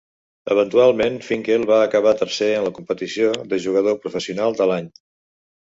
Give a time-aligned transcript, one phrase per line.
[0.53, 4.93] Eventualment Finkel va acabar tercer en la competició de Jugador Professional de l'Any.